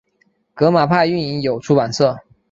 [0.55, 2.17] 革马派运营有出版社。